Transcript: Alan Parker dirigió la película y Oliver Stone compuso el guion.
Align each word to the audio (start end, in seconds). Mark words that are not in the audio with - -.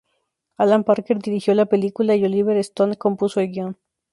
Alan 0.57 0.83
Parker 0.83 1.19
dirigió 1.19 1.53
la 1.53 1.67
película 1.67 2.15
y 2.15 2.25
Oliver 2.25 2.57
Stone 2.57 2.95
compuso 2.97 3.39
el 3.39 3.49
guion. 3.49 3.77